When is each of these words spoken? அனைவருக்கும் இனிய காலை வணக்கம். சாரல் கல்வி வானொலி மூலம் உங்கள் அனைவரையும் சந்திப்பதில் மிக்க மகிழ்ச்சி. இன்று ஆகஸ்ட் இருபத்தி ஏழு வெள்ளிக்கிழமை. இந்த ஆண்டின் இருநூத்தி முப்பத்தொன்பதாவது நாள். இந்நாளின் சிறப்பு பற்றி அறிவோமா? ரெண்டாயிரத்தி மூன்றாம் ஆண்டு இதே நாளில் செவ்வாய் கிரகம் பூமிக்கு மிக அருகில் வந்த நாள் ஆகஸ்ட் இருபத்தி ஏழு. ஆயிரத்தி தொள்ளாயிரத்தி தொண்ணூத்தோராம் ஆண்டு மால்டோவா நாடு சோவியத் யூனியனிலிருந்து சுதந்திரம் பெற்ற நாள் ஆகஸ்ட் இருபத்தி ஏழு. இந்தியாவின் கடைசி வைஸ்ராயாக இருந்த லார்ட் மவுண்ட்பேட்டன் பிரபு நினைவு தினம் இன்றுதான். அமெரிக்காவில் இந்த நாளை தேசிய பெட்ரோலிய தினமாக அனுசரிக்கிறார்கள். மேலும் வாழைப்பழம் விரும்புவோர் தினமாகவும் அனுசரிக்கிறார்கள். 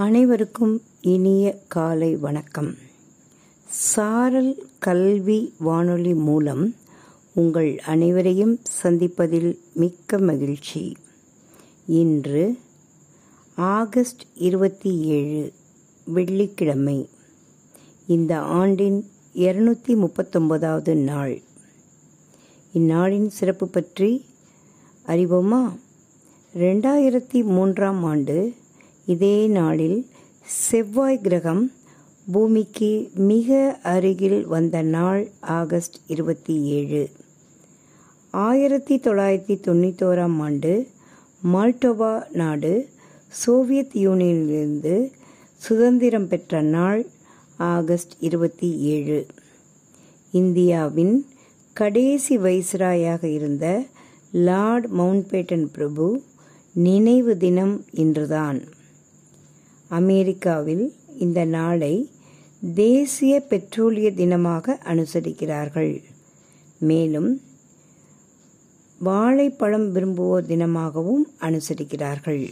அனைவருக்கும் 0.00 0.82
இனிய 1.00 1.58
காலை 1.68 2.16
வணக்கம். 2.16 2.74
சாரல் 3.66 4.66
கல்வி 4.78 5.54
வானொலி 5.58 6.14
மூலம் 6.14 6.74
உங்கள் 7.34 7.78
அனைவரையும் 7.78 8.58
சந்திப்பதில் 8.82 9.58
மிக்க 9.72 10.18
மகிழ்ச்சி. 10.18 10.96
இன்று 11.86 12.58
ஆகஸ்ட் 13.54 14.20
இருபத்தி 14.34 14.98
ஏழு 14.98 15.52
வெள்ளிக்கிழமை. 16.04 17.08
இந்த 18.06 18.40
ஆண்டின் 18.40 19.04
இருநூத்தி 19.34 19.96
முப்பத்தொன்பதாவது 19.96 20.96
நாள். 20.96 21.40
இந்நாளின் 22.72 23.28
சிறப்பு 23.28 23.68
பற்றி 23.68 24.24
அறிவோமா? 25.06 25.76
ரெண்டாயிரத்தி 26.54 27.44
மூன்றாம் 27.44 28.04
ஆண்டு 28.04 28.54
இதே 29.12 29.36
நாளில் 29.46 29.98
செவ்வாய் 30.42 31.20
கிரகம் 31.20 31.62
பூமிக்கு 32.32 32.90
மிக 33.14 33.48
அருகில் 33.82 34.46
வந்த 34.46 34.82
நாள் 34.82 35.22
ஆகஸ்ட் 35.40 35.96
இருபத்தி 36.06 36.54
ஏழு. 36.78 37.02
ஆயிரத்தி 38.30 38.96
தொள்ளாயிரத்தி 38.96 39.56
தொண்ணூத்தோராம் 39.66 40.36
ஆண்டு 40.38 40.72
மால்டோவா 41.52 42.12
நாடு 42.32 42.72
சோவியத் 43.28 43.94
யூனியனிலிருந்து 43.94 44.94
சுதந்திரம் 45.56 46.28
பெற்ற 46.28 46.60
நாள் 46.76 47.02
ஆகஸ்ட் 47.56 48.12
இருபத்தி 48.20 48.70
ஏழு. 48.94 49.26
இந்தியாவின் 50.30 51.16
கடைசி 51.72 52.38
வைஸ்ராயாக 52.38 53.24
இருந்த 53.24 53.84
லார்ட் 54.32 54.86
மவுண்ட்பேட்டன் 54.98 55.66
பிரபு 55.72 56.06
நினைவு 56.74 57.36
தினம் 57.36 57.84
இன்றுதான். 57.90 58.60
அமெரிக்காவில் 59.90 60.84
இந்த 61.18 61.44
நாளை 61.44 61.94
தேசிய 62.74 63.42
பெட்ரோலிய 63.48 64.08
தினமாக 64.20 64.76
அனுசரிக்கிறார்கள். 64.84 65.92
மேலும் 66.78 67.40
வாழைப்பழம் 68.98 69.92
விரும்புவோர் 69.92 70.46
தினமாகவும் 70.46 71.24
அனுசரிக்கிறார்கள். 71.40 72.44